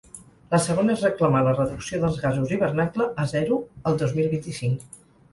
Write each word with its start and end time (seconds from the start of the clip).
La 0.51 0.59
segona 0.67 0.93
és 0.93 1.01
reclamar 1.07 1.41
la 1.47 1.51
reducció 1.59 1.99
dels 2.03 2.17
gasos 2.23 2.53
hivernacle 2.55 3.07
a 3.25 3.27
zero 3.33 3.59
el 3.91 3.99
dos 4.05 4.15
mil 4.21 4.31
vint-i-cinc. 4.33 4.89